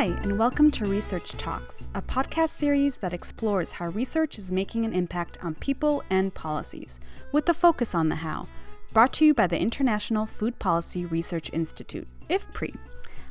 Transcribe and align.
Hi, 0.00 0.18
and 0.22 0.38
welcome 0.38 0.70
to 0.70 0.86
Research 0.86 1.32
Talks, 1.32 1.88
a 1.94 2.00
podcast 2.00 2.48
series 2.48 2.96
that 2.96 3.12
explores 3.12 3.72
how 3.72 3.88
research 3.88 4.38
is 4.38 4.50
making 4.50 4.86
an 4.86 4.94
impact 4.94 5.36
on 5.44 5.56
people 5.56 6.02
and 6.08 6.32
policies, 6.32 6.98
with 7.32 7.46
a 7.50 7.52
focus 7.52 7.94
on 7.94 8.08
the 8.08 8.14
how. 8.14 8.48
Brought 8.94 9.12
to 9.12 9.26
you 9.26 9.34
by 9.34 9.46
the 9.46 9.60
International 9.60 10.24
Food 10.24 10.58
Policy 10.58 11.04
Research 11.04 11.50
Institute, 11.52 12.08
IFPRI. 12.30 12.78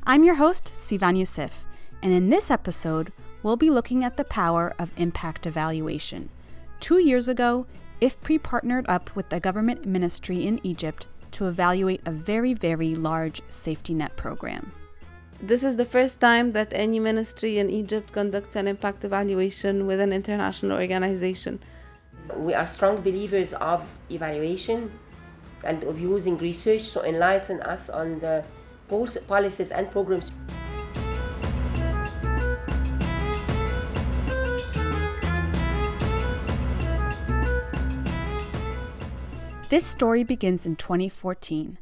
I'm 0.04 0.24
your 0.24 0.36
host, 0.36 0.72
Sivan 0.76 1.18
Yosef, 1.18 1.66
and 2.04 2.14
in 2.14 2.30
this 2.30 2.52
episode, 2.52 3.12
we'll 3.42 3.58
be 3.58 3.72
looking 3.72 4.04
at 4.04 4.16
the 4.16 4.26
power 4.26 4.76
of 4.78 4.94
impact 4.96 5.48
evaluation. 5.48 6.30
Two 6.80 7.00
years 7.00 7.28
ago, 7.28 7.66
IFPRI 8.00 8.44
partnered 8.44 8.88
up 8.88 9.16
with 9.16 9.30
the 9.30 9.40
government 9.40 9.88
ministry 9.88 10.46
in 10.46 10.60
Egypt 10.62 11.08
to 11.32 11.48
evaluate 11.48 12.02
a 12.06 12.12
very, 12.12 12.54
very 12.54 12.94
large 12.94 13.42
safety 13.50 13.96
net 13.96 14.16
program. 14.16 14.72
This 15.42 15.64
is 15.64 15.78
the 15.78 15.86
first 15.86 16.20
time 16.20 16.52
that 16.52 16.74
any 16.74 17.00
ministry 17.00 17.60
in 17.60 17.70
Egypt 17.70 18.12
conducts 18.12 18.58
an 18.58 18.68
impact 18.68 19.06
evaluation 19.06 19.88
with 19.88 20.02
an 20.02 20.12
international 20.12 20.74
organization. 20.74 21.62
We 22.36 22.54
are 22.54 22.68
strong 22.68 23.00
believers 23.00 23.54
of 23.54 23.88
evaluation 24.12 24.92
and 25.64 25.82
of 25.86 25.98
using 25.98 26.38
research 26.40 26.92
to 26.92 27.04
enlighten 27.04 27.62
us 27.62 27.90
on 27.90 28.20
the 28.20 28.44
policies 28.90 29.72
and 29.72 29.90
programs. 29.90 30.30
This 39.70 39.86
story 39.86 40.26
begins 40.26 40.66
in 40.66 40.76
2014. 40.76 41.78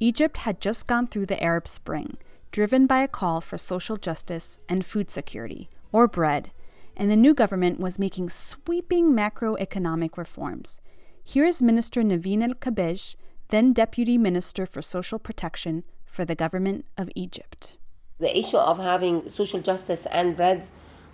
Egypt 0.00 0.38
had 0.38 0.60
just 0.60 0.88
gone 0.88 1.06
through 1.06 1.26
the 1.26 1.40
Arab 1.40 1.68
Spring 1.68 2.16
driven 2.56 2.86
by 2.86 3.00
a 3.00 3.06
call 3.06 3.42
for 3.42 3.58
social 3.58 3.98
justice 3.98 4.58
and 4.66 4.82
food 4.82 5.10
security, 5.10 5.68
or 5.92 6.08
BREAD, 6.08 6.50
and 6.96 7.10
the 7.10 7.14
new 7.14 7.34
government 7.34 7.78
was 7.78 7.98
making 7.98 8.30
sweeping 8.30 9.12
macroeconomic 9.12 10.16
reforms. 10.16 10.80
Here 11.22 11.44
is 11.44 11.60
Minister 11.60 12.02
Nevine 12.02 12.42
El 12.42 12.54
Kabbaj, 12.54 13.16
then 13.48 13.74
Deputy 13.74 14.16
Minister 14.16 14.64
for 14.64 14.80
Social 14.80 15.18
Protection 15.18 15.84
for 16.06 16.24
the 16.24 16.34
government 16.34 16.86
of 16.96 17.10
Egypt. 17.14 17.76
The 18.20 18.34
issue 18.34 18.56
of 18.56 18.78
having 18.78 19.28
social 19.28 19.60
justice 19.60 20.06
and 20.06 20.34
bread 20.34 20.66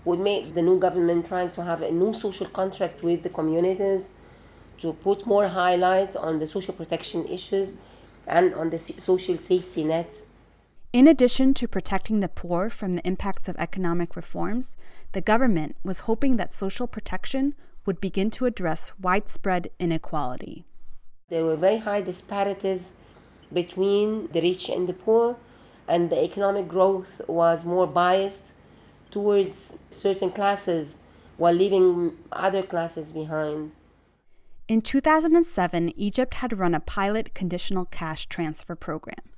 would 0.05 0.21
make 0.21 0.55
the 0.55 0.62
new 0.62 0.79
government 0.79 1.27
trying 1.27 1.51
to 1.59 1.65
have 1.65 1.83
a 1.83 1.91
new 1.91 2.15
social 2.15 2.47
contract 2.47 3.03
with 3.03 3.25
the 3.25 3.31
communities 3.31 4.11
to 4.79 4.93
put 4.93 5.27
more 5.27 5.49
highlight 5.49 6.15
on 6.15 6.39
the 6.39 6.47
social 6.47 6.73
protection 6.73 7.27
issues 7.27 7.75
and 8.29 8.55
on 8.55 8.71
the 8.71 8.79
social 8.79 9.39
safety 9.39 9.83
net 9.83 10.15
in 10.93 11.09
addition 11.09 11.55
to 11.55 11.67
protecting 11.67 12.21
the 12.21 12.29
poor 12.29 12.69
from 12.69 12.93
the 12.93 13.07
impacts 13.07 13.48
of 13.48 13.57
economic 13.57 14.15
reforms, 14.15 14.77
the 15.12 15.23
government 15.23 15.75
was 15.83 16.01
hoping 16.01 16.37
that 16.37 16.53
social 16.53 16.87
protection 16.87 17.55
would 17.87 18.01
begin 18.01 18.31
to 18.31 18.45
address 18.45 18.93
widespread 19.01 19.71
inequality. 19.79 20.65
There 21.31 21.45
were 21.45 21.57
very 21.57 21.79
high 21.79 22.03
disparities 22.03 22.93
between 23.53 24.29
the 24.33 24.43
rich 24.43 24.69
and 24.69 24.87
the 24.87 24.93
poor, 24.93 25.37
and 25.89 26.11
the 26.11 26.23
economic 26.23 26.69
growth 26.69 27.23
was 27.27 27.65
more 27.65 27.87
biased 27.87 28.53
towards 29.11 29.79
certain 29.89 30.31
classes 30.31 30.99
while 31.39 31.55
leaving 31.55 32.17
other 32.33 32.62
classes 32.62 33.12
behind. 33.12 33.73
In 34.69 34.83
2007, 34.83 35.93
Egypt 35.97 36.34
had 36.34 36.59
run 36.59 36.75
a 36.75 36.81
pilot 36.81 37.34
conditional 37.34 37.87
cash 37.87 38.27
transfer 38.27 38.77
program. 38.77 39.31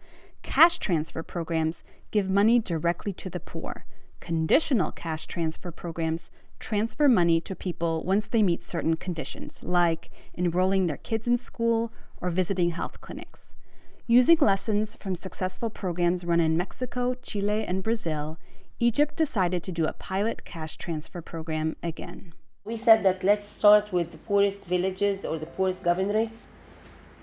Cash 0.44 0.78
transfer 0.78 1.22
programs 1.22 1.82
give 2.12 2.30
money 2.30 2.60
directly 2.60 3.12
to 3.14 3.28
the 3.28 3.40
poor. 3.40 3.86
Conditional 4.20 4.92
cash 4.92 5.26
transfer 5.26 5.72
programs 5.72 6.30
transfer 6.60 7.08
money 7.08 7.40
to 7.40 7.56
people 7.56 8.04
once 8.04 8.26
they 8.26 8.42
meet 8.42 8.62
certain 8.62 8.94
conditions, 8.94 9.62
like 9.62 10.10
enrolling 10.36 10.86
their 10.86 10.98
kids 10.98 11.26
in 11.26 11.38
school 11.38 11.92
or 12.20 12.30
visiting 12.30 12.70
health 12.70 13.00
clinics. 13.00 13.56
Using 14.06 14.36
lessons 14.38 14.94
from 14.94 15.16
successful 15.16 15.70
programs 15.70 16.24
run 16.24 16.40
in 16.40 16.56
Mexico, 16.56 17.14
Chile, 17.14 17.64
and 17.64 17.82
Brazil, 17.82 18.38
Egypt 18.78 19.16
decided 19.16 19.62
to 19.64 19.72
do 19.72 19.86
a 19.86 19.94
pilot 19.94 20.44
cash 20.44 20.76
transfer 20.76 21.22
program 21.22 21.74
again. 21.82 22.34
We 22.64 22.76
said 22.76 23.02
that 23.04 23.24
let's 23.24 23.46
start 23.46 23.92
with 23.92 24.12
the 24.12 24.18
poorest 24.18 24.66
villages 24.66 25.24
or 25.24 25.38
the 25.38 25.46
poorest 25.46 25.82
governorates 25.82 26.53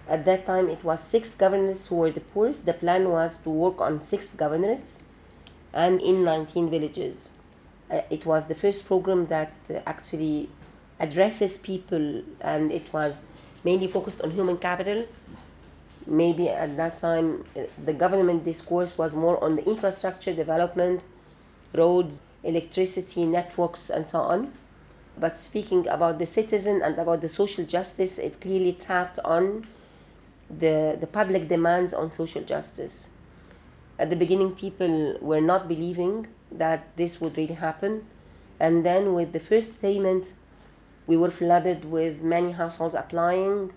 at 0.07 0.25
that 0.25 0.45
time, 0.45 0.69
it 0.69 0.83
was 0.83 1.01
six 1.01 1.35
governorates 1.35 1.87
who 1.87 1.95
were 1.97 2.11
the 2.11 2.21
poorest. 2.21 2.65
The 2.65 2.73
plan 2.73 3.09
was 3.09 3.39
to 3.43 3.49
work 3.49 3.81
on 3.81 4.01
six 4.01 4.35
governorates 4.35 5.03
and 5.73 6.01
in 6.01 6.23
19 6.23 6.69
villages. 6.69 7.29
Uh, 7.89 8.01
it 8.09 8.25
was 8.25 8.47
the 8.47 8.55
first 8.55 8.85
program 8.85 9.27
that 9.27 9.53
uh, 9.69 9.79
actually 9.85 10.49
addresses 10.99 11.57
people, 11.57 12.23
and 12.41 12.71
it 12.71 12.91
was 12.93 13.21
mainly 13.63 13.87
focused 13.87 14.21
on 14.21 14.31
human 14.31 14.57
capital. 14.57 15.05
Maybe 16.05 16.49
at 16.49 16.77
that 16.77 16.97
time, 16.99 17.43
uh, 17.55 17.63
the 17.83 17.93
government 17.93 18.43
discourse 18.45 18.97
was 18.97 19.15
more 19.15 19.43
on 19.43 19.55
the 19.55 19.65
infrastructure 19.67 20.33
development, 20.33 21.01
roads, 21.73 22.21
electricity, 22.43 23.25
networks, 23.25 23.89
and 23.89 24.05
so 24.05 24.21
on. 24.21 24.53
But 25.17 25.37
speaking 25.37 25.87
about 25.87 26.19
the 26.19 26.25
citizen 26.25 26.81
and 26.81 26.97
about 26.99 27.21
the 27.21 27.29
social 27.29 27.65
justice, 27.65 28.19
it 28.19 28.41
clearly 28.41 28.73
tapped 28.73 29.19
on 29.25 29.67
the, 30.59 30.97
the 30.99 31.07
public 31.07 31.47
demands 31.47 31.93
on 31.93 32.11
social 32.11 32.43
justice. 32.43 33.09
At 33.99 34.09
the 34.09 34.15
beginning, 34.15 34.53
people 34.53 35.17
were 35.21 35.41
not 35.41 35.67
believing 35.67 36.27
that 36.51 36.95
this 36.97 37.21
would 37.21 37.37
really 37.37 37.53
happen. 37.53 38.05
And 38.59 38.85
then, 38.85 39.13
with 39.13 39.31
the 39.31 39.39
first 39.39 39.81
payment, 39.81 40.33
we 41.07 41.17
were 41.17 41.31
flooded 41.31 41.85
with 41.85 42.21
many 42.21 42.51
households 42.51 42.95
applying, 42.95 43.71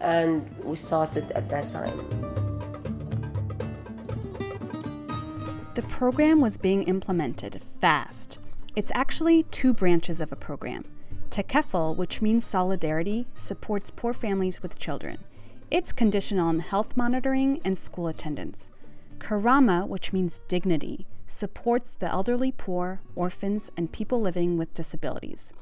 and 0.00 0.48
we 0.62 0.76
started 0.76 1.30
at 1.32 1.48
that 1.50 1.70
time. 1.72 1.98
The 5.74 5.82
program 5.82 6.40
was 6.40 6.58
being 6.58 6.82
implemented 6.84 7.62
fast. 7.80 8.38
It's 8.74 8.92
actually 8.94 9.44
two 9.44 9.72
branches 9.72 10.20
of 10.20 10.32
a 10.32 10.36
program. 10.36 10.84
Takaful, 11.30 11.96
which 11.96 12.20
means 12.20 12.46
solidarity, 12.46 13.26
supports 13.36 13.90
poor 13.90 14.12
families 14.12 14.62
with 14.62 14.78
children. 14.78 15.18
It's 15.70 15.92
conditional 15.92 16.48
on 16.48 16.60
health 16.60 16.96
monitoring 16.96 17.60
and 17.62 17.76
school 17.76 18.08
attendance. 18.08 18.70
Karama, 19.18 19.86
which 19.86 20.14
means 20.14 20.40
dignity, 20.48 21.06
supports 21.26 21.90
the 21.90 22.08
elderly 22.08 22.52
poor, 22.52 23.02
orphans, 23.14 23.70
and 23.76 23.92
people 23.92 24.18
living 24.18 24.56
with 24.56 24.72
disabilities. 24.72 25.52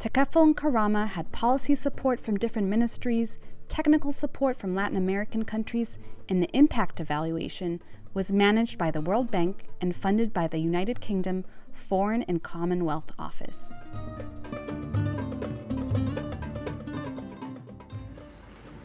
Takaful 0.00 0.42
and 0.42 0.56
Karama 0.56 1.06
had 1.06 1.30
policy 1.30 1.76
support 1.76 2.18
from 2.18 2.36
different 2.36 2.66
ministries, 2.66 3.38
technical 3.68 4.10
support 4.10 4.56
from 4.56 4.74
Latin 4.74 4.96
American 4.96 5.44
countries, 5.44 6.00
and 6.28 6.42
the 6.42 6.50
impact 6.56 6.98
evaluation 6.98 7.80
was 8.12 8.32
managed 8.32 8.76
by 8.76 8.90
the 8.90 9.00
World 9.00 9.30
Bank 9.30 9.66
and 9.80 9.94
funded 9.94 10.34
by 10.34 10.48
the 10.48 10.58
United 10.58 11.00
Kingdom 11.00 11.44
Foreign 11.72 12.24
and 12.24 12.42
Commonwealth 12.42 13.12
Office. 13.20 13.72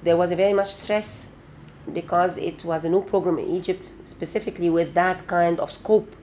There 0.03 0.17
was 0.17 0.31
a 0.31 0.35
very 0.35 0.53
much 0.53 0.73
stress 0.73 1.35
because 1.93 2.37
it 2.37 2.63
was 2.63 2.85
a 2.85 2.89
new 2.89 3.01
program 3.01 3.39
in 3.39 3.49
Egypt, 3.49 3.89
specifically 4.05 4.69
with 4.69 4.93
that 4.93 5.27
kind 5.27 5.59
of 5.59 5.71
scope. 5.71 6.15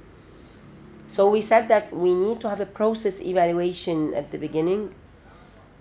So 1.09 1.31
we 1.31 1.43
said 1.43 1.69
that 1.69 1.93
we 1.95 2.15
need 2.15 2.41
to 2.41 2.49
have 2.49 2.61
a 2.61 2.67
process 2.67 3.21
evaluation 3.21 4.15
at 4.15 4.33
the 4.33 4.39
beginning, 4.39 4.95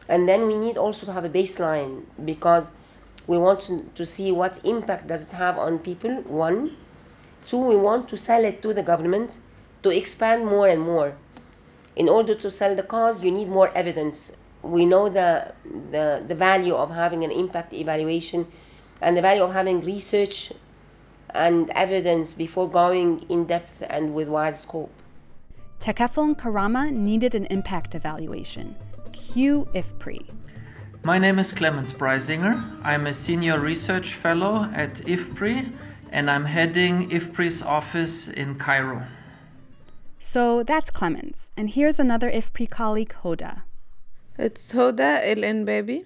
and 0.07 0.28
then 0.28 0.47
we 0.47 0.55
need 0.55 0.78
also 0.78 1.05
to 1.05 1.13
have 1.13 1.25
a 1.25 1.29
baseline 1.29 2.03
because 2.25 2.69
we 3.28 3.38
want 3.38 3.69
to, 3.95 4.05
see 4.05 4.31
what 4.31 4.59
impact 4.63 5.07
does 5.07 5.23
it 5.23 5.29
have 5.29 5.57
on 5.57 5.79
people. 5.79 6.22
One, 6.23 6.78
two, 7.47 7.59
we 7.59 7.75
want 7.75 8.08
to 8.09 8.17
sell 8.17 8.46
it 8.46 8.61
to 8.61 8.73
the 8.73 8.84
government 8.84 9.35
to 9.84 9.90
expand 9.90 10.46
more 10.46 10.67
and 10.67 10.81
more. 10.81 11.16
In 11.96 12.08
order 12.09 12.35
to 12.35 12.52
sell 12.52 12.75
the 12.75 12.84
cause, 12.84 13.23
you 13.23 13.31
need 13.31 13.47
more 13.47 13.72
evidence 13.73 14.31
we 14.66 14.85
know 14.85 15.09
the, 15.09 15.53
the, 15.91 16.23
the 16.28 16.35
value 16.35 16.73
of 16.73 16.90
having 16.90 17.23
an 17.23 17.32
impact 17.32 17.73
evaluation 17.73 18.47
and 19.02 19.16
the 19.16 19.22
value 19.22 19.44
of 19.44 19.53
having 19.53 19.84
research 19.85 20.52
and 21.34 21.70
evidence 21.72 22.34
before 22.34 22.70
going 22.70 23.26
in 23.29 23.46
depth 23.46 23.84
and 23.90 24.14
with 24.16 24.28
wide 24.29 24.58
scope. 24.58 24.91
Takaful 25.79 26.23
and 26.23 26.38
Karama 26.38 26.91
needed 26.91 27.35
an 27.35 27.46
impact 27.47 27.94
evaluation. 27.96 28.76
Cue 29.12 29.67
IFPRI. 29.73 30.26
My 31.03 31.20
name 31.20 31.38
is 31.38 31.52
Clemens 31.52 31.94
Breisinger. 31.94 32.79
I'm 32.84 33.06
a 33.06 33.14
senior 33.14 33.59
research 33.59 34.16
fellow 34.16 34.70
at 34.73 34.96
IFPRI 34.96 35.72
and 36.11 36.32
I'm 36.32 36.46
heading 36.46 37.09
IFPRI's 37.09 37.61
office 37.61 38.28
in 38.29 38.56
Cairo. 38.56 39.06
So 40.18 40.64
that's 40.64 40.90
Clemens. 40.90 41.52
And 41.56 41.70
here's 41.70 42.00
another 42.00 42.32
IFPRI 42.32 42.70
colleague, 42.70 43.14
Hoda. 43.22 43.64
It's 44.37 44.73
Hoda 44.73 45.22
El-Enbaby. 45.23 46.03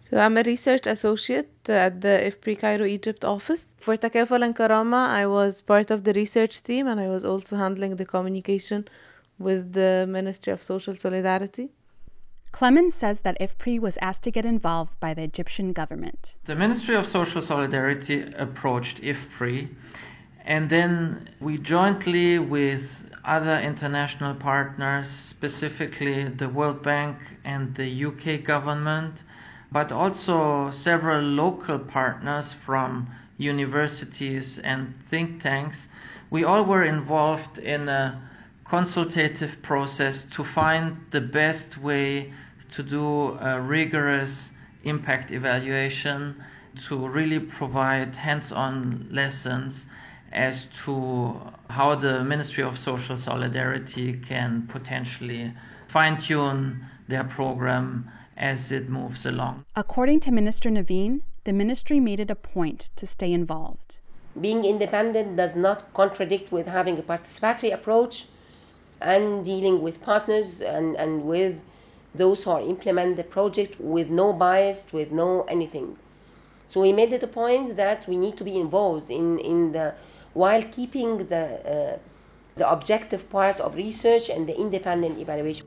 So 0.00 0.18
I'm 0.18 0.36
a 0.36 0.42
research 0.42 0.88
associate 0.88 1.68
at 1.68 2.00
the 2.00 2.20
IFPRI 2.24 2.58
Cairo 2.58 2.84
Egypt 2.84 3.24
office. 3.24 3.74
For 3.78 3.96
Takaful 3.96 4.44
and 4.44 4.56
Karama, 4.56 5.08
I 5.08 5.26
was 5.26 5.62
part 5.62 5.92
of 5.92 6.02
the 6.02 6.12
research 6.14 6.64
team 6.64 6.88
and 6.88 6.98
I 6.98 7.06
was 7.06 7.24
also 7.24 7.54
handling 7.54 7.94
the 7.94 8.04
communication 8.04 8.88
with 9.38 9.72
the 9.72 10.06
Ministry 10.08 10.52
of 10.52 10.64
Social 10.64 10.96
Solidarity. 10.96 11.68
Clemens 12.50 12.96
says 12.96 13.20
that 13.20 13.38
IFPRI 13.40 13.78
was 13.78 13.96
asked 14.02 14.24
to 14.24 14.32
get 14.32 14.44
involved 14.44 14.98
by 14.98 15.14
the 15.14 15.22
Egyptian 15.22 15.72
government. 15.72 16.34
The 16.46 16.56
Ministry 16.56 16.96
of 16.96 17.06
Social 17.06 17.42
Solidarity 17.42 18.32
approached 18.36 19.00
IFPRI, 19.00 19.68
and 20.44 20.68
then 20.68 21.28
we 21.40 21.58
jointly 21.58 22.40
with 22.40 23.07
other 23.28 23.60
international 23.60 24.34
partners, 24.34 25.06
specifically 25.08 26.24
the 26.24 26.48
World 26.48 26.82
Bank 26.82 27.18
and 27.44 27.74
the 27.74 28.04
UK 28.06 28.42
government, 28.42 29.14
but 29.70 29.92
also 29.92 30.70
several 30.70 31.22
local 31.22 31.78
partners 31.78 32.54
from 32.64 33.06
universities 33.36 34.58
and 34.64 34.94
think 35.10 35.42
tanks, 35.42 35.88
we 36.30 36.42
all 36.42 36.64
were 36.64 36.84
involved 36.84 37.58
in 37.58 37.88
a 37.88 38.20
consultative 38.64 39.60
process 39.62 40.24
to 40.30 40.42
find 40.42 40.96
the 41.10 41.20
best 41.20 41.76
way 41.78 42.32
to 42.72 42.82
do 42.82 43.38
a 43.40 43.60
rigorous 43.60 44.52
impact 44.84 45.30
evaluation 45.30 46.34
to 46.88 47.08
really 47.08 47.40
provide 47.40 48.14
hands-on 48.14 49.06
lessons 49.10 49.86
as 50.32 50.66
to 50.84 51.34
how 51.70 51.94
the 51.94 52.22
Ministry 52.24 52.62
of 52.62 52.78
Social 52.78 53.16
Solidarity 53.16 54.12
can 54.14 54.68
potentially 54.68 55.52
fine-tune 55.88 56.84
their 57.08 57.24
program 57.24 58.10
as 58.36 58.70
it 58.70 58.88
moves 58.88 59.26
along. 59.26 59.64
According 59.74 60.20
to 60.20 60.30
Minister 60.30 60.70
Nevine, 60.70 61.22
the 61.44 61.52
ministry 61.52 61.98
made 61.98 62.20
it 62.20 62.30
a 62.30 62.34
point 62.34 62.90
to 62.96 63.06
stay 63.06 63.32
involved. 63.32 63.98
Being 64.40 64.64
independent 64.64 65.36
does 65.36 65.56
not 65.56 65.92
contradict 65.94 66.52
with 66.52 66.66
having 66.66 66.98
a 66.98 67.02
participatory 67.02 67.72
approach 67.72 68.26
and 69.00 69.44
dealing 69.44 69.80
with 69.82 70.00
partners 70.00 70.60
and, 70.60 70.96
and 70.96 71.24
with 71.24 71.60
those 72.14 72.44
who 72.44 72.50
are 72.50 72.60
implement 72.60 73.16
the 73.16 73.24
project 73.24 73.80
with 73.80 74.10
no 74.10 74.32
bias, 74.32 74.86
with 74.92 75.10
no 75.10 75.42
anything. 75.42 75.96
So 76.66 76.82
we 76.82 76.92
made 76.92 77.12
it 77.12 77.22
a 77.22 77.26
point 77.26 77.76
that 77.76 78.06
we 78.06 78.16
need 78.16 78.36
to 78.36 78.44
be 78.44 78.60
involved 78.60 79.10
in, 79.10 79.38
in 79.38 79.72
the 79.72 79.94
while 80.42 80.62
keeping 80.76 81.12
the 81.32 81.44
uh, 81.74 81.98
the 82.60 82.66
objective 82.76 83.22
part 83.30 83.60
of 83.60 83.74
research 83.74 84.28
and 84.34 84.48
the 84.48 84.56
independent 84.64 85.18
evaluation. 85.18 85.66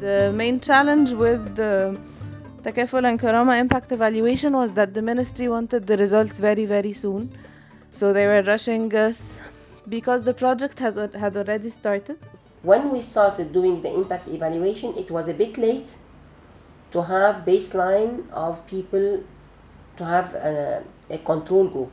The 0.00 0.32
main 0.42 0.60
challenge 0.60 1.12
with 1.12 1.56
the 1.56 1.98
Takaful 2.62 3.08
and 3.08 3.18
Karama 3.18 3.58
impact 3.58 3.90
evaluation 3.92 4.52
was 4.52 4.72
that 4.74 4.94
the 4.94 5.02
ministry 5.02 5.48
wanted 5.48 5.86
the 5.86 5.96
results 5.96 6.38
very, 6.38 6.66
very 6.66 6.92
soon. 6.92 7.32
So 7.90 8.12
they 8.12 8.26
were 8.26 8.42
rushing 8.42 8.94
us 8.94 9.38
because 9.88 10.22
the 10.22 10.34
project 10.34 10.78
has 10.80 10.96
had 10.96 11.36
already 11.36 11.70
started. 11.70 12.18
When 12.66 12.90
we 12.90 13.00
started 13.00 13.52
doing 13.52 13.80
the 13.80 13.94
impact 13.94 14.26
evaluation, 14.26 14.96
it 14.96 15.08
was 15.08 15.28
a 15.28 15.34
bit 15.34 15.56
late 15.56 15.88
to 16.90 17.00
have 17.00 17.44
baseline 17.44 18.28
of 18.32 18.66
people 18.66 19.22
to 19.98 20.04
have 20.04 20.34
a, 20.34 20.82
a 21.08 21.18
control 21.18 21.68
group. 21.68 21.92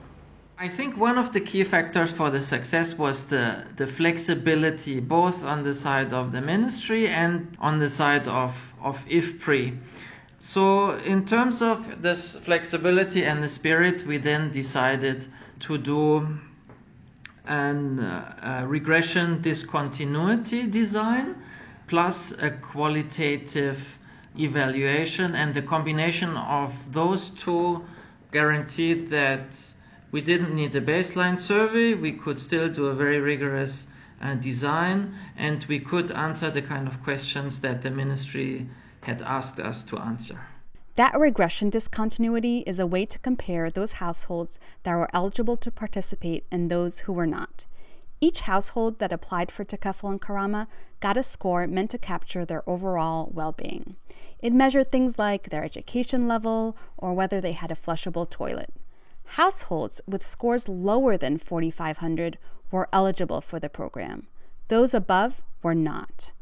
I 0.58 0.68
think 0.68 0.98
one 0.98 1.20
of 1.20 1.32
the 1.32 1.42
key 1.42 1.64
factors 1.64 2.12
for 2.12 2.32
the 2.32 2.42
success 2.42 2.96
was 2.98 3.26
the, 3.26 3.64
the 3.78 3.86
flexibility, 3.86 5.00
both 5.00 5.44
on 5.44 5.62
the 5.62 5.76
side 5.76 6.12
of 6.12 6.32
the 6.32 6.42
ministry 6.42 7.08
and 7.08 7.56
on 7.60 7.78
the 7.78 7.90
side 7.90 8.28
of, 8.28 8.56
of 8.82 8.98
IFPRI. 9.06 9.78
So, 10.40 10.98
in 10.98 11.28
terms 11.28 11.62
of 11.62 12.02
this 12.02 12.36
flexibility 12.46 13.24
and 13.26 13.44
the 13.44 13.50
spirit, 13.50 14.08
we 14.08 14.18
then 14.18 14.52
decided 14.52 15.28
to 15.60 15.78
do 15.78 16.28
an 17.46 18.00
uh, 18.00 18.66
regression 18.68 19.42
discontinuity 19.42 20.68
design 20.68 21.36
plus 21.88 22.32
a 22.32 22.50
qualitative 22.50 23.80
evaluation, 24.40 25.36
and 25.36 25.54
the 25.54 25.62
combination 25.62 26.36
of 26.38 26.74
those 26.92 27.30
two 27.32 27.84
guaranteed 28.32 29.10
that 29.10 29.46
we 30.12 30.22
didn't 30.22 30.56
need 30.56 30.76
a 30.76 30.82
baseline 30.82 31.40
survey, 31.40 31.94
we 31.94 32.12
could 32.12 32.40
still 32.40 32.70
do 32.70 32.88
a 32.88 32.96
very 32.96 33.20
rigorous 33.20 33.86
uh, 34.22 34.36
design, 34.36 35.14
and 35.38 35.66
we 35.66 35.80
could 35.80 36.12
answer 36.12 36.50
the 36.50 36.62
kind 36.62 36.88
of 36.88 37.04
questions 37.04 37.60
that 37.60 37.84
the 37.84 37.92
ministry 37.92 38.68
had 39.02 39.22
asked 39.22 39.60
us 39.60 39.82
to 39.84 39.98
answer. 39.98 40.40
That 40.96 41.20
regression 41.20 41.72
discontinuity 41.72 42.60
is 42.68 42.78
a 42.78 42.86
way 42.86 43.08
to 43.08 43.18
compare 43.18 43.72
those 43.72 43.94
households 43.94 44.60
that 44.84 44.94
were 44.94 45.10
eligible 45.12 45.58
to 45.58 45.72
participate 45.72 46.46
and 46.52 46.70
those 46.70 47.00
who 47.00 47.14
were 47.14 47.26
not. 47.26 47.66
Each 48.22 48.42
household 48.42 49.00
that 49.00 49.12
applied 49.12 49.52
for 49.52 49.66
Takaful 49.66 50.12
and 50.12 50.22
Karama 50.22 50.68
got 51.00 51.18
a 51.18 51.24
score 51.24 51.66
meant 51.66 51.90
to 51.92 51.98
capture 51.98 52.46
their 52.46 52.68
overall 52.70 53.32
well 53.34 53.52
being. 53.52 53.96
It 54.40 54.54
measured 54.54 54.92
things 54.92 55.18
like 55.18 55.50
their 55.50 55.64
education 55.64 56.28
level 56.28 56.78
or 56.96 57.14
whether 57.14 57.42
they 57.42 57.54
had 57.54 57.72
a 57.72 57.76
flushable 57.76 58.30
toilet. 58.30 58.72
Households 59.26 60.00
with 60.06 60.26
scores 60.26 60.70
lower 60.70 61.18
than 61.18 61.40
4,500 61.40 62.38
were 62.70 62.90
eligible 62.94 63.42
for 63.42 63.60
the 63.60 63.70
program. 63.70 64.28
Those 64.68 64.94
above 64.94 65.42
were 65.64 65.76
not. 65.76 66.33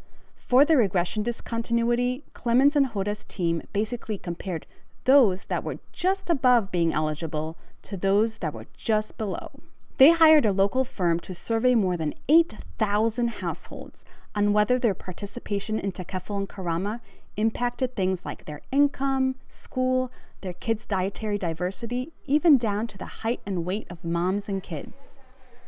For 0.51 0.65
the 0.65 0.75
regression 0.75 1.23
discontinuity, 1.23 2.25
Clemens 2.33 2.75
and 2.75 2.87
Hoda's 2.87 3.23
team 3.23 3.61
basically 3.71 4.17
compared 4.17 4.65
those 5.05 5.45
that 5.45 5.63
were 5.63 5.79
just 5.93 6.29
above 6.29 6.73
being 6.73 6.91
eligible 6.91 7.57
to 7.83 7.95
those 7.95 8.39
that 8.39 8.53
were 8.53 8.65
just 8.75 9.17
below. 9.17 9.61
They 9.97 10.11
hired 10.11 10.45
a 10.45 10.51
local 10.51 10.83
firm 10.83 11.21
to 11.21 11.33
survey 11.33 11.73
more 11.73 11.95
than 11.95 12.15
8,000 12.27 13.29
households 13.29 14.03
on 14.35 14.51
whether 14.51 14.77
their 14.77 14.93
participation 14.93 15.79
in 15.79 15.93
Takaful 15.93 16.39
and 16.39 16.49
Karama 16.49 16.99
impacted 17.37 17.95
things 17.95 18.25
like 18.25 18.43
their 18.43 18.59
income, 18.73 19.35
school, 19.47 20.11
their 20.41 20.51
kids' 20.51 20.85
dietary 20.85 21.37
diversity, 21.37 22.11
even 22.25 22.57
down 22.57 22.87
to 22.87 22.97
the 22.97 23.21
height 23.23 23.39
and 23.45 23.63
weight 23.63 23.87
of 23.89 24.03
moms 24.03 24.49
and 24.49 24.61
kids. 24.61 25.11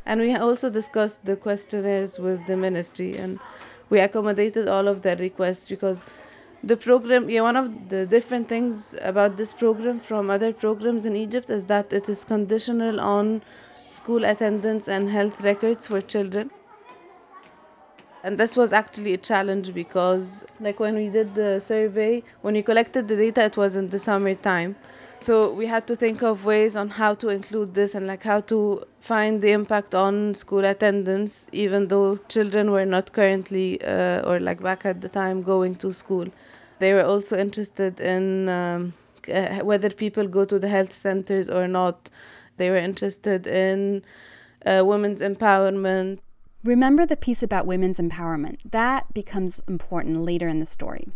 And 0.05 0.19
we 0.19 0.35
also 0.35 0.69
discussed 0.69 1.23
the 1.23 1.37
questionnaires 1.37 2.19
with 2.19 2.45
the 2.47 2.57
ministry 2.57 3.15
and 3.15 3.39
we 3.89 3.99
accommodated 3.99 4.67
all 4.67 4.87
of 4.87 5.01
their 5.01 5.15
requests 5.17 5.67
because 5.69 6.03
the 6.63 6.77
program 6.77 7.29
yeah 7.29 7.41
one 7.41 7.57
of 7.57 7.89
the 7.89 8.05
different 8.05 8.47
things 8.47 8.95
about 9.01 9.35
this 9.37 9.53
program 9.53 9.99
from 9.99 10.29
other 10.29 10.53
programs 10.53 11.05
in 11.05 11.15
Egypt 11.15 11.49
is 11.49 11.65
that 11.65 11.91
it 11.91 12.07
is 12.09 12.23
conditional 12.23 12.99
on 13.01 13.41
school 13.89 14.23
attendance 14.25 14.87
and 14.87 15.09
health 15.09 15.41
records 15.41 15.87
for 15.87 16.01
children. 16.01 16.49
And 18.23 18.37
this 18.37 18.55
was 18.55 18.71
actually 18.71 19.13
a 19.13 19.17
challenge 19.17 19.73
because 19.73 20.45
like 20.59 20.79
when 20.79 20.95
we 20.95 21.09
did 21.09 21.35
the 21.35 21.59
survey 21.59 22.23
when 22.41 22.53
we 22.53 22.63
collected 22.63 23.07
the 23.09 23.17
data 23.17 23.43
it 23.43 23.57
was 23.57 23.75
in 23.75 23.89
the 23.89 23.99
summertime 23.99 24.75
so 25.23 25.53
we 25.53 25.65
had 25.65 25.87
to 25.87 25.95
think 25.95 26.21
of 26.21 26.45
ways 26.45 26.75
on 26.75 26.89
how 26.89 27.13
to 27.13 27.29
include 27.29 27.73
this 27.73 27.95
and 27.95 28.05
like 28.05 28.23
how 28.23 28.41
to 28.41 28.83
find 28.99 29.41
the 29.41 29.51
impact 29.51 29.95
on 29.95 30.33
school 30.33 30.65
attendance 30.65 31.47
even 31.53 31.87
though 31.87 32.17
children 32.27 32.71
were 32.71 32.85
not 32.85 33.13
currently 33.13 33.81
uh, 33.83 34.29
or 34.29 34.41
like 34.41 34.61
back 34.61 34.85
at 34.85 34.99
the 34.99 35.07
time 35.07 35.41
going 35.41 35.75
to 35.75 35.93
school. 35.93 36.27
They 36.79 36.93
were 36.93 37.05
also 37.05 37.37
interested 37.37 38.01
in 38.01 38.49
um, 38.49 38.93
uh, 39.33 39.59
whether 39.59 39.89
people 39.89 40.27
go 40.27 40.43
to 40.43 40.59
the 40.59 40.67
health 40.67 40.93
centers 40.93 41.49
or 41.49 41.69
not. 41.69 42.09
They 42.57 42.69
were 42.69 42.83
interested 42.91 43.47
in 43.47 44.03
uh, 44.65 44.83
women's 44.85 45.21
empowerment. 45.21 46.19
Remember 46.65 47.05
the 47.05 47.15
piece 47.15 47.41
about 47.41 47.65
women's 47.65 47.97
empowerment. 47.97 48.57
That 48.69 49.13
becomes 49.13 49.61
important 49.69 50.17
later 50.21 50.49
in 50.49 50.59
the 50.59 50.65
story 50.65 51.13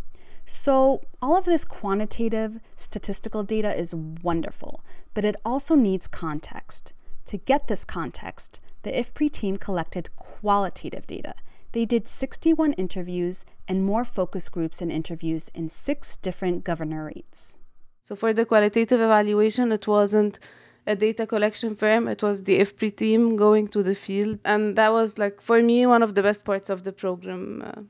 so, 0.50 1.02
all 1.20 1.36
of 1.36 1.44
this 1.44 1.66
quantitative 1.66 2.58
statistical 2.74 3.42
data 3.42 3.78
is 3.78 3.94
wonderful, 3.94 4.82
but 5.12 5.22
it 5.22 5.36
also 5.44 5.74
needs 5.74 6.06
context. 6.06 6.94
To 7.26 7.36
get 7.36 7.68
this 7.68 7.84
context, 7.84 8.58
the 8.82 8.90
IFPRI 8.90 9.30
team 9.30 9.58
collected 9.58 10.08
qualitative 10.16 11.06
data. 11.06 11.34
They 11.72 11.84
did 11.84 12.08
61 12.08 12.72
interviews 12.72 13.44
and 13.68 13.84
more 13.84 14.06
focus 14.06 14.48
groups 14.48 14.80
and 14.80 14.90
interviews 14.90 15.50
in 15.54 15.68
six 15.68 16.16
different 16.16 16.64
governorates. 16.64 17.58
So, 18.02 18.16
for 18.16 18.32
the 18.32 18.46
qualitative 18.46 19.02
evaluation, 19.02 19.70
it 19.70 19.86
wasn't 19.86 20.38
a 20.86 20.96
data 20.96 21.26
collection 21.26 21.76
firm. 21.76 22.08
It 22.08 22.22
was 22.22 22.44
the 22.44 22.60
IFPRI 22.60 22.96
team 22.96 23.36
going 23.36 23.68
to 23.68 23.82
the 23.82 23.94
field. 23.94 24.38
And 24.46 24.76
that 24.76 24.92
was 24.92 25.18
like, 25.18 25.42
for 25.42 25.60
me, 25.60 25.84
one 25.84 26.02
of 26.02 26.14
the 26.14 26.22
best 26.22 26.46
parts 26.46 26.70
of 26.70 26.84
the 26.84 26.92
program. 26.92 27.62
Uh, 27.66 27.82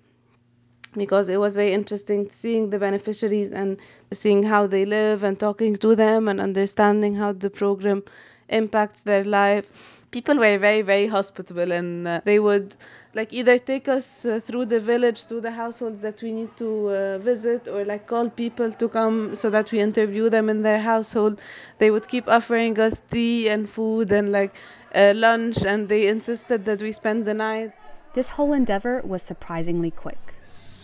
because 0.96 1.28
it 1.28 1.38
was 1.38 1.56
very 1.56 1.72
interesting 1.72 2.28
seeing 2.32 2.70
the 2.70 2.78
beneficiaries 2.78 3.52
and 3.52 3.78
seeing 4.12 4.42
how 4.42 4.66
they 4.66 4.84
live 4.84 5.22
and 5.22 5.38
talking 5.38 5.76
to 5.76 5.94
them 5.94 6.28
and 6.28 6.40
understanding 6.40 7.14
how 7.14 7.32
the 7.32 7.50
program 7.50 8.02
impacts 8.48 9.00
their 9.00 9.24
life. 9.24 10.00
People 10.10 10.36
were 10.38 10.56
very 10.56 10.80
very 10.80 11.06
hospitable 11.06 11.70
and 11.70 12.08
uh, 12.08 12.20
they 12.24 12.38
would 12.38 12.74
like 13.12 13.32
either 13.32 13.58
take 13.58 13.88
us 13.88 14.24
uh, 14.24 14.40
through 14.40 14.64
the 14.64 14.80
village 14.80 15.26
to 15.26 15.40
the 15.40 15.50
households 15.50 16.00
that 16.00 16.22
we 16.22 16.32
need 16.32 16.56
to 16.56 16.88
uh, 16.88 17.18
visit 17.18 17.68
or 17.68 17.84
like 17.84 18.06
call 18.06 18.30
people 18.30 18.72
to 18.72 18.88
come 18.88 19.36
so 19.36 19.50
that 19.50 19.70
we 19.70 19.80
interview 19.80 20.30
them 20.30 20.48
in 20.48 20.62
their 20.62 20.80
household. 20.80 21.42
They 21.76 21.90
would 21.90 22.08
keep 22.08 22.26
offering 22.28 22.78
us 22.80 23.02
tea 23.10 23.50
and 23.50 23.68
food 23.68 24.10
and 24.12 24.32
like 24.32 24.54
uh, 24.94 25.12
lunch 25.14 25.66
and 25.66 25.88
they 25.88 26.08
insisted 26.08 26.64
that 26.64 26.80
we 26.80 26.92
spend 26.92 27.26
the 27.26 27.34
night. 27.34 27.72
This 28.14 28.30
whole 28.30 28.54
endeavor 28.54 29.02
was 29.04 29.22
surprisingly 29.22 29.90
quick 29.90 30.37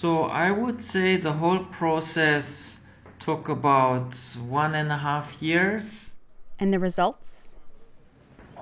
so 0.05 0.25
i 0.25 0.51
would 0.51 0.83
say 0.83 1.17
the 1.17 1.33
whole 1.33 1.65
process 1.81 2.77
took 3.19 3.49
about 3.49 4.15
one 4.49 4.75
and 4.75 4.93
a 4.93 4.99
half 5.09 5.41
years 5.41 6.11
and 6.59 6.73
the 6.75 6.79
results 6.79 7.35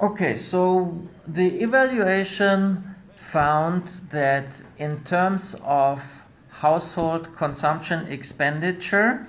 Okay, 0.02 0.36
so 0.36 0.98
the 1.28 1.46
evaluation 1.62 2.82
found 3.14 3.86
that 4.10 4.60
in 4.78 5.04
terms 5.04 5.54
of 5.62 6.02
household 6.48 7.36
consumption 7.36 8.06
expenditure, 8.08 9.24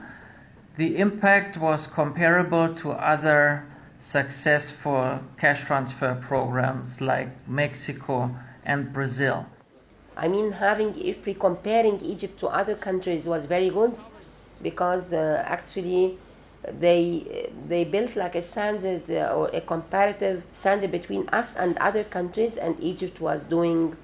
the 0.77 0.97
impact 0.97 1.57
was 1.57 1.85
comparable 1.85 2.73
to 2.75 2.91
other 2.91 3.65
successful 3.99 5.19
cash 5.37 5.63
transfer 5.65 6.15
programs 6.15 7.01
like 7.01 7.29
Mexico 7.47 8.33
and 8.65 8.91
Brazil. 8.93 9.45
I 10.15 10.27
mean, 10.27 10.51
having 10.51 10.93
comparing 11.39 11.99
Egypt 12.01 12.39
to 12.39 12.47
other 12.47 12.75
countries 12.75 13.25
was 13.25 13.45
very 13.45 13.69
good 13.69 13.95
because 14.61 15.13
uh, 15.13 15.43
actually 15.45 16.17
they 16.79 17.51
they 17.67 17.83
built 17.83 18.15
like 18.15 18.35
a 18.35 18.41
standard 18.41 19.09
uh, 19.11 19.35
or 19.35 19.49
a 19.53 19.61
comparative 19.61 20.43
standard 20.53 20.91
between 20.91 21.27
us 21.29 21.57
and 21.57 21.77
other 21.77 22.03
countries 22.03 22.57
and 22.57 22.79
Egypt 22.81 23.19
was 23.19 23.43
doing 23.45 23.95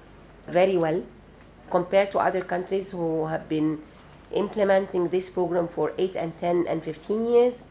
very 0.46 0.76
well 0.76 1.02
compared 1.70 2.10
to 2.12 2.18
other 2.18 2.42
countries 2.42 2.90
who 2.90 3.26
have 3.26 3.48
been 3.48 3.78
implementing 4.32 5.08
this 5.08 5.30
program 5.30 5.68
for 5.68 5.92
8 5.98 6.16
and 6.16 6.38
10 6.40 6.66
and 6.68 6.82
15 6.82 7.26
years. 7.28 7.64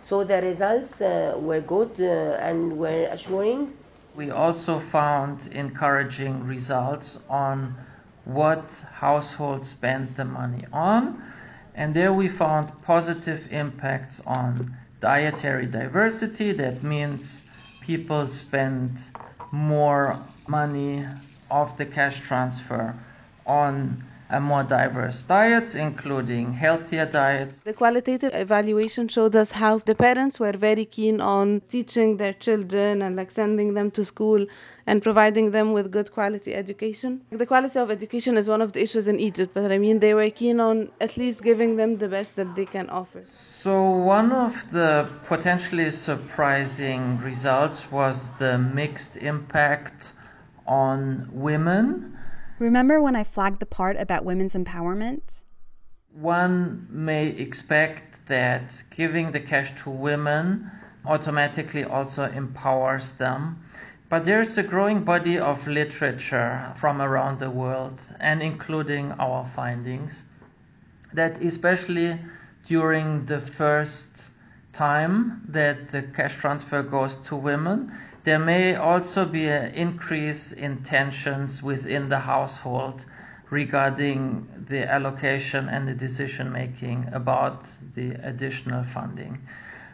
So 0.00 0.24
the 0.24 0.40
results 0.42 1.00
uh, 1.00 1.36
were 1.38 1.60
good 1.60 2.00
uh, 2.00 2.38
and 2.40 2.78
were 2.78 3.08
assuring 3.10 3.72
we 4.16 4.30
also 4.30 4.80
found 4.80 5.46
encouraging 5.48 6.44
results 6.46 7.18
on 7.28 7.76
what 8.24 8.70
households 8.92 9.68
spend 9.68 10.16
the 10.16 10.24
money 10.24 10.64
on 10.72 11.22
and 11.76 11.94
there 11.94 12.12
we 12.12 12.26
found 12.26 12.72
positive 12.82 13.46
impacts 13.50 14.20
on 14.26 14.74
dietary 15.00 15.66
diversity. 15.66 16.52
That 16.52 16.82
means 16.82 17.44
people 17.80 18.26
spend 18.28 18.98
more 19.52 20.18
money 20.48 21.04
of 21.50 21.76
the 21.76 21.84
cash 21.84 22.20
transfer 22.20 22.94
on 23.44 24.02
a 24.28 24.40
more 24.40 24.64
diverse 24.64 25.22
diets, 25.22 25.74
including 25.74 26.52
healthier 26.52 27.06
diets. 27.06 27.60
The 27.60 27.72
qualitative 27.72 28.34
evaluation 28.34 29.08
showed 29.08 29.36
us 29.36 29.52
how 29.52 29.78
the 29.78 29.94
parents 29.94 30.40
were 30.40 30.52
very 30.52 30.84
keen 30.84 31.20
on 31.20 31.62
teaching 31.68 32.16
their 32.16 32.32
children 32.32 33.02
and 33.02 33.14
like 33.14 33.30
sending 33.30 33.74
them 33.74 33.90
to 33.92 34.04
school 34.04 34.44
and 34.86 35.02
providing 35.02 35.50
them 35.52 35.72
with 35.72 35.90
good 35.90 36.12
quality 36.12 36.54
education. 36.54 37.20
The 37.30 37.46
quality 37.46 37.78
of 37.78 37.90
education 37.90 38.36
is 38.36 38.48
one 38.48 38.62
of 38.62 38.72
the 38.72 38.82
issues 38.82 39.06
in 39.06 39.20
Egypt, 39.20 39.52
but 39.54 39.70
I 39.70 39.78
mean 39.78 40.00
they 40.00 40.14
were 40.14 40.30
keen 40.30 40.58
on 40.60 40.90
at 41.00 41.16
least 41.16 41.42
giving 41.42 41.76
them 41.76 41.98
the 41.98 42.08
best 42.08 42.36
that 42.36 42.54
they 42.56 42.66
can 42.66 42.88
offer. 42.90 43.24
So 43.62 43.90
one 43.90 44.32
of 44.32 44.54
the 44.70 45.08
potentially 45.26 45.90
surprising 45.90 47.18
results 47.20 47.90
was 47.90 48.30
the 48.38 48.58
mixed 48.58 49.16
impact 49.16 50.12
on 50.66 51.28
women 51.32 52.16
Remember 52.58 53.02
when 53.02 53.14
I 53.14 53.22
flagged 53.22 53.60
the 53.60 53.66
part 53.66 53.96
about 53.98 54.24
women's 54.24 54.54
empowerment? 54.54 55.44
One 56.12 56.86
may 56.90 57.28
expect 57.28 58.26
that 58.28 58.82
giving 58.90 59.32
the 59.32 59.40
cash 59.40 59.72
to 59.82 59.90
women 59.90 60.70
automatically 61.04 61.84
also 61.84 62.24
empowers 62.24 63.12
them. 63.12 63.62
But 64.08 64.24
there's 64.24 64.56
a 64.56 64.62
growing 64.62 65.04
body 65.04 65.38
of 65.38 65.66
literature 65.66 66.72
from 66.76 67.02
around 67.02 67.40
the 67.40 67.50
world, 67.50 68.00
and 68.20 68.40
including 68.42 69.12
our 69.12 69.44
findings, 69.54 70.22
that 71.12 71.42
especially 71.42 72.18
during 72.66 73.26
the 73.26 73.40
first 73.40 74.30
time 74.72 75.42
that 75.48 75.90
the 75.90 76.02
cash 76.02 76.36
transfer 76.36 76.82
goes 76.82 77.16
to 77.26 77.36
women, 77.36 77.92
there 78.26 78.40
may 78.40 78.74
also 78.74 79.24
be 79.24 79.46
an 79.46 79.72
increase 79.74 80.50
in 80.50 80.82
tensions 80.82 81.62
within 81.62 82.08
the 82.08 82.18
household 82.18 83.06
regarding 83.50 84.48
the 84.68 84.82
allocation 84.96 85.68
and 85.68 85.86
the 85.86 85.94
decision 85.94 86.50
making 86.50 87.08
about 87.12 87.68
the 87.94 88.10
additional 88.30 88.82
funding. 88.82 89.38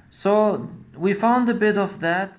So 0.09 0.67
we 0.97 1.13
found 1.13 1.51
a 1.51 1.55
bit 1.67 1.77
of 1.77 2.01
that. 2.01 2.39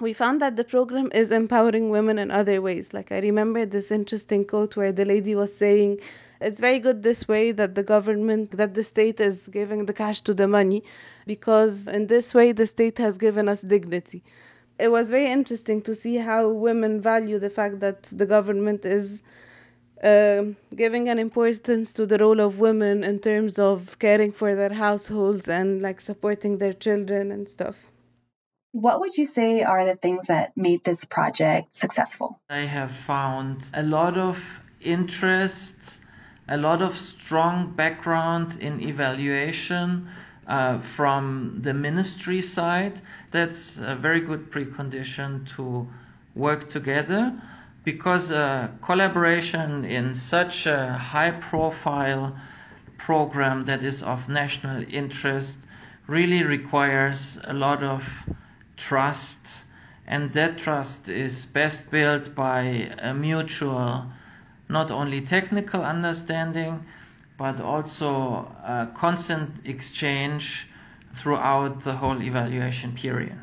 We 0.00 0.14
found 0.14 0.40
that 0.40 0.56
the 0.56 0.64
program 0.64 1.10
is 1.12 1.30
empowering 1.30 1.90
women 1.90 2.18
in 2.18 2.30
other 2.30 2.62
ways. 2.62 2.94
Like 2.94 3.12
I 3.12 3.18
remember 3.18 3.66
this 3.66 3.90
interesting 3.90 4.46
quote 4.46 4.74
where 4.74 4.92
the 4.92 5.04
lady 5.04 5.34
was 5.34 5.54
saying, 5.54 6.00
it's 6.40 6.60
very 6.60 6.78
good 6.78 7.02
this 7.02 7.28
way 7.28 7.52
that 7.52 7.74
the 7.74 7.82
government, 7.82 8.52
that 8.52 8.72
the 8.72 8.82
state 8.82 9.20
is 9.20 9.48
giving 9.48 9.84
the 9.84 9.92
cash 9.92 10.22
to 10.22 10.32
the 10.32 10.48
money, 10.48 10.82
because 11.26 11.88
in 11.88 12.06
this 12.06 12.32
way 12.32 12.52
the 12.52 12.64
state 12.64 12.96
has 12.96 13.18
given 13.18 13.50
us 13.50 13.60
dignity 13.60 14.22
it 14.78 14.90
was 14.90 15.10
very 15.10 15.30
interesting 15.30 15.82
to 15.82 15.94
see 15.94 16.16
how 16.16 16.48
women 16.48 17.00
value 17.00 17.38
the 17.38 17.50
fact 17.50 17.80
that 17.80 18.02
the 18.04 18.26
government 18.26 18.84
is 18.84 19.22
uh, 20.02 20.42
giving 20.74 21.08
an 21.08 21.18
importance 21.18 21.94
to 21.94 22.06
the 22.06 22.18
role 22.18 22.40
of 22.40 22.60
women 22.60 23.02
in 23.02 23.18
terms 23.18 23.58
of 23.58 23.98
caring 23.98 24.32
for 24.32 24.54
their 24.54 24.72
households 24.72 25.48
and 25.48 25.80
like 25.80 26.00
supporting 26.00 26.58
their 26.58 26.74
children 26.74 27.32
and 27.32 27.48
stuff. 27.48 27.76
What 28.72 29.00
would 29.00 29.16
you 29.16 29.24
say 29.24 29.62
are 29.62 29.86
the 29.86 29.96
things 29.96 30.26
that 30.26 30.54
made 30.54 30.84
this 30.84 31.04
project 31.04 31.74
successful? 31.74 32.38
I 32.50 32.60
have 32.60 32.90
found 32.90 33.64
a 33.72 33.82
lot 33.82 34.18
of 34.18 34.38
interest, 34.82 35.76
a 36.46 36.58
lot 36.58 36.82
of 36.82 36.98
strong 36.98 37.72
background 37.74 38.58
in 38.60 38.82
evaluation 38.82 40.10
uh, 40.46 40.80
from 40.80 41.60
the 41.62 41.74
ministry 41.74 42.40
side. 42.40 43.00
That's 43.32 43.76
a 43.78 43.96
very 43.96 44.20
good 44.20 44.50
precondition 44.50 45.48
to 45.56 45.86
work 46.34 46.68
together 46.68 47.32
because 47.84 48.30
uh, 48.30 48.68
collaboration 48.84 49.84
in 49.84 50.14
such 50.14 50.66
a 50.66 50.92
high 50.92 51.30
profile 51.30 52.36
program 52.98 53.62
that 53.62 53.82
is 53.82 54.02
of 54.02 54.28
national 54.28 54.84
interest 54.90 55.58
really 56.06 56.42
requires 56.42 57.38
a 57.44 57.52
lot 57.52 57.82
of 57.82 58.02
trust 58.76 59.38
and 60.06 60.32
that 60.34 60.58
trust 60.58 61.08
is 61.08 61.44
best 61.46 61.90
built 61.90 62.34
by 62.34 62.62
a 62.98 63.12
mutual 63.12 64.06
not 64.68 64.90
only 64.90 65.20
technical 65.20 65.82
understanding 65.82 66.84
but 67.38 67.60
also 67.60 68.50
a 68.64 68.88
constant 68.94 69.50
exchange 69.64 70.68
throughout 71.16 71.82
the 71.84 71.92
whole 71.92 72.20
evaluation 72.22 72.92
period. 72.94 73.38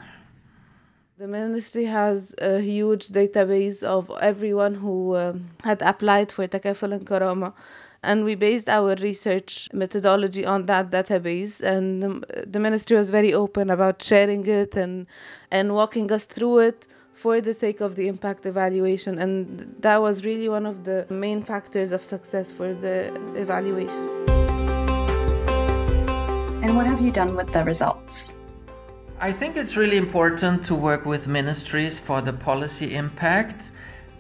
The 1.18 1.28
ministry 1.28 1.86
has 1.86 2.34
a 2.40 2.60
huge 2.60 3.10
database 3.10 3.84
of 3.84 4.12
everyone 4.20 4.74
who 4.76 5.16
um, 5.16 5.50
had 5.64 5.82
applied 5.82 6.32
for 6.32 6.48
Takaful 6.48 6.92
and 6.92 7.06
Karama, 7.06 7.54
and 8.02 8.26
we 8.26 8.36
based 8.36 8.68
our 8.68 8.96
research 8.96 9.70
methodology 9.74 10.46
on 10.46 10.66
that 10.66 10.90
database. 10.92 11.62
And 11.62 12.04
the, 12.04 12.46
the 12.48 12.60
ministry 12.60 12.98
was 12.98 13.12
very 13.12 13.34
open 13.34 13.70
about 13.70 14.02
sharing 14.02 14.46
it 14.48 14.76
and 14.76 15.08
and 15.52 15.74
walking 15.74 16.12
us 16.12 16.26
through 16.26 16.60
it 16.60 16.88
for 17.14 17.42
the 17.42 17.54
sake 17.54 17.82
of 17.82 17.96
the 17.96 18.08
impact 18.08 18.46
evaluation. 18.46 19.20
And 19.20 19.76
that 19.80 20.02
was 20.02 20.26
really 20.26 20.50
one 20.50 20.66
of 20.66 20.84
the 20.84 21.06
main 21.10 21.42
factors 21.42 21.92
of 21.92 22.04
success 22.04 22.52
for 22.52 22.74
the 22.74 23.14
evaluation. 23.36 24.10
And 26.64 26.76
what 26.76 26.88
have 26.88 27.02
you 27.02 27.12
done 27.12 27.36
with 27.36 27.52
the 27.52 27.64
results? 27.64 28.30
I 29.20 29.32
think 29.32 29.56
it's 29.56 29.76
really 29.76 29.98
important 29.98 30.66
to 30.66 30.76
work 30.76 31.06
with 31.06 31.28
ministries 31.28 32.00
for 32.00 32.22
the 32.22 32.34
policy 32.34 32.96
impact. 32.96 33.62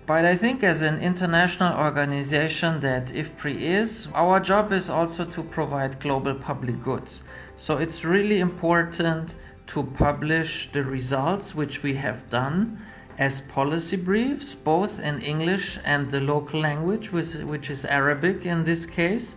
But 0.06 0.26
I 0.26 0.36
think 0.36 0.64
as 0.64 0.82
an 0.82 1.00
international 1.00 1.78
organization 1.78 2.82
that 2.82 3.08
IFPRI 3.08 3.62
is, 3.62 4.08
our 4.14 4.40
job 4.40 4.74
is 4.74 4.90
also 4.90 5.24
to 5.26 5.44
provide 5.44 6.02
global 6.02 6.36
public 6.36 6.84
goods. 6.84 7.22
So 7.58 7.78
it's 7.78 8.04
really 8.04 8.40
important 8.40 9.36
to 9.68 9.84
publish 9.84 10.70
the 10.74 10.84
results, 10.84 11.56
which 11.56 11.84
we 11.84 11.96
have 11.96 12.30
done 12.30 12.80
as 13.18 13.42
policy 13.42 13.96
briefs, 13.96 14.56
both 14.56 15.00
in 15.00 15.22
English 15.22 15.80
and 15.84 16.12
the 16.12 16.20
local 16.20 16.60
language, 16.60 17.12
which 17.12 17.70
is 17.70 17.86
Arabic 17.86 18.46
in 18.46 18.64
this 18.64 18.86
case. 18.86 19.36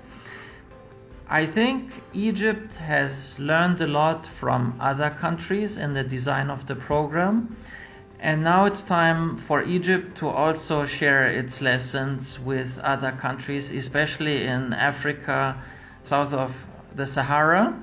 I 1.28 1.45
think 1.47 1.92
Egypt 2.12 2.73
has 2.76 3.38
learned 3.38 3.80
a 3.80 3.87
lot 3.87 4.26
from 4.38 4.76
other 4.80 5.11
countries 5.11 5.76
in 5.76 5.92
the 5.92 6.04
design 6.04 6.50
of 6.50 6.66
the 6.66 6.76
program. 6.76 7.56
And 8.21 8.42
now 8.42 8.64
it's 8.64 8.83
time 8.83 9.38
for 9.47 9.62
Egypt 9.62 10.16
to 10.18 10.28
also 10.28 10.87
share 10.87 11.26
its 11.26 11.61
lessons 11.61 12.38
with 12.38 12.78
other 12.78 13.12
countries, 13.12 13.71
especially 13.71 14.47
in 14.47 14.73
Africa, 14.73 15.61
south 16.04 16.33
of 16.33 16.54
the 16.95 17.06
Sahara, 17.06 17.78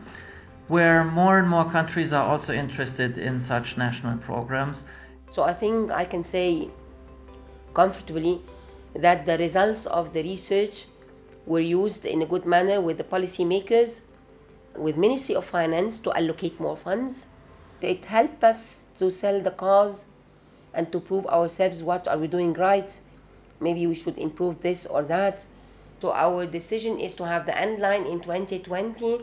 where 0.68 1.04
more 1.04 1.40
and 1.40 1.48
more 1.48 1.70
countries 1.70 2.14
are 2.14 2.24
also 2.24 2.54
interested 2.54 3.18
in 3.18 3.40
such 3.40 3.78
national 3.78 4.18
programs. 4.20 4.78
So 5.30 5.44
I 5.44 5.54
think 5.54 5.92
I 5.92 6.06
can 6.06 6.24
say 6.24 6.70
comfortably 7.74 8.42
that 8.96 9.26
the 9.26 9.38
results 9.38 9.86
of 9.88 10.14
the 10.14 10.24
research 10.24 10.86
were 11.46 11.60
used 11.60 12.06
in 12.06 12.22
a 12.22 12.26
good 12.26 12.46
manner 12.46 12.80
with 12.80 12.98
the 12.98 13.04
policymakers, 13.04 14.02
with 14.78 14.98
Ministry 14.98 15.36
of 15.36 15.46
Finance 15.46 16.00
to 16.00 16.14
allocate 16.14 16.60
more 16.60 16.78
funds. 16.78 17.28
It 17.82 18.06
helped 18.06 18.44
us 18.44 18.86
to 19.00 19.12
sell 19.12 19.42
the 19.42 19.52
cause 19.52 20.06
and 20.74 20.90
to 20.94 21.00
prove 21.02 21.26
ourselves 21.26 21.84
what 21.84 22.08
are 22.08 22.18
we 22.18 22.28
doing 22.28 22.54
right. 22.54 22.90
Maybe 23.60 23.86
we 23.88 23.96
should 23.96 24.18
improve 24.18 24.62
this 24.62 24.86
or 24.86 25.04
that. 25.04 25.44
So 26.00 26.14
our 26.14 26.46
decision 26.46 27.00
is 27.00 27.14
to 27.16 27.26
have 27.26 27.46
the 27.46 27.58
end 27.58 27.80
line 27.80 28.06
in 28.06 28.22
2020 28.22 29.20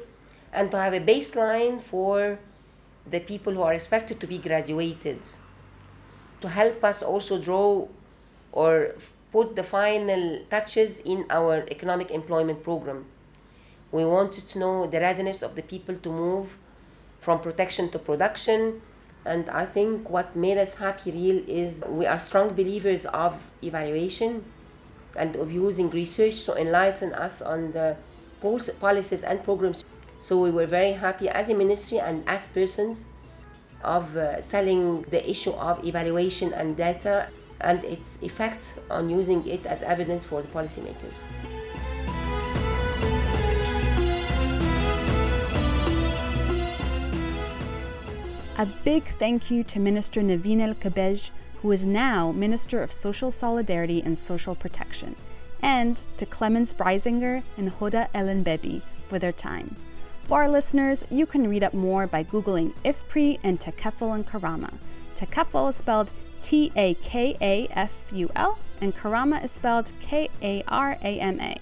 and 0.53 0.71
to 0.71 0.77
have 0.79 0.93
a 0.95 1.01
baseline 1.01 1.81
for 1.81 2.39
the 3.07 3.21
people 3.21 3.53
who 3.53 3.63
are 3.63 3.75
expected 3.75 4.21
to 4.21 4.27
be 4.27 4.39
graduated 4.39 5.21
to 6.41 6.49
help 6.49 6.83
us 6.85 7.03
also 7.03 7.41
draw 7.41 7.87
or 8.53 8.95
put 9.33 9.55
the 9.55 9.63
final 9.63 10.41
touches 10.51 11.01
in 11.01 11.25
our 11.31 11.67
economic 11.71 12.11
employment 12.11 12.63
program. 12.65 13.07
We 13.93 14.05
wanted 14.05 14.49
to 14.49 14.59
know 14.59 14.87
the 14.87 15.01
readiness 15.01 15.43
of 15.43 15.55
the 15.55 15.63
people 15.63 15.97
to 15.97 16.09
move 16.11 16.57
from 17.19 17.41
protection 17.41 17.91
to 17.91 17.99
production. 17.99 18.81
And 19.25 19.49
I 19.51 19.67
think 19.67 20.09
what 20.09 20.35
made 20.35 20.59
us 20.59 20.75
happy 20.77 21.11
real 21.13 21.45
is 21.47 21.85
we 21.89 22.07
are 22.07 22.19
strong 22.19 22.55
believers 22.55 23.05
of 23.07 23.35
evaluation 23.63 24.45
and 25.17 25.37
of 25.37 25.53
using 25.53 25.91
research 25.91 26.45
to 26.47 26.55
enlighten 26.57 27.13
us 27.13 27.43
on 27.43 27.73
the 27.73 27.97
policies 28.41 29.23
and 29.23 29.45
programs. 29.45 29.83
So 30.21 30.39
we 30.39 30.51
were 30.51 30.67
very 30.67 30.93
happy 30.93 31.31
as 31.31 31.49
a 31.49 31.55
ministry 31.55 31.99
and 31.99 32.23
as 32.29 32.53
persons 32.53 33.07
of 33.83 34.15
uh, 34.17 34.43
selling 34.43 35.01
the 35.09 35.29
issue 35.29 35.53
of 35.53 35.83
evaluation 35.83 36.53
and 36.53 36.77
data 36.77 37.27
and 37.63 37.83
its 37.85 38.23
effects 38.23 38.79
on 38.91 39.09
using 39.09 39.47
it 39.49 39.65
as 39.65 39.83
evidence 39.83 40.25
for 40.25 40.43
the 40.43 40.49
policymakers. 40.49 41.17
A 48.59 48.67
big 48.85 49.05
thank 49.19 49.51
you 49.51 49.65
to 49.65 49.81
Minister 49.81 50.23
Nevine 50.23 50.61
El 50.61 50.75
Kabbaj, 50.75 51.31
who 51.63 51.73
is 51.73 51.87
now 51.87 52.31
Minister 52.31 52.83
of 52.83 52.93
Social 52.93 53.31
Solidarity 53.31 54.03
and 54.03 54.19
Social 54.19 54.55
Protection, 54.55 55.17
and 55.63 56.03
to 56.19 56.27
Clemens 56.27 56.75
Breisinger 56.75 57.43
and 57.57 57.73
Hoda 57.73 58.09
El-Enbaby 58.13 58.83
for 59.09 59.19
their 59.19 59.33
time. 59.33 59.77
For 60.31 60.43
our 60.43 60.49
listeners, 60.49 61.05
you 61.11 61.27
can 61.27 61.51
read 61.51 61.65
up 61.65 61.75
more 61.75 62.07
by 62.07 62.23
Googling 62.23 62.73
IFPRI 62.85 63.41
and 63.43 63.59
Takaful 63.59 64.15
and 64.15 64.25
Karama. 64.25 64.73
Takaful 65.17 65.71
is 65.71 65.75
spelled 65.75 66.09
T 66.41 66.71
A 66.77 66.95
K 67.03 67.37
A 67.41 67.67
F 67.73 67.93
U 68.13 68.31
L, 68.37 68.57
and 68.81 68.95
Karama 68.95 69.43
is 69.43 69.51
spelled 69.51 69.91
K 69.99 70.29
A 70.41 70.63
R 70.69 70.97
A 71.03 71.19
M 71.19 71.41
A. 71.41 71.59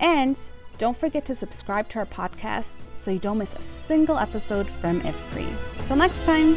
And 0.00 0.36
don't 0.78 0.96
forget 0.96 1.24
to 1.26 1.34
subscribe 1.36 1.88
to 1.90 2.00
our 2.00 2.06
podcast 2.06 2.74
so 2.96 3.12
you 3.12 3.20
don't 3.20 3.38
miss 3.38 3.54
a 3.54 3.62
single 3.62 4.18
episode 4.18 4.68
from 4.68 5.00
IFPRI. 5.02 5.86
Till 5.86 5.96
next 5.96 6.24
time! 6.24 6.56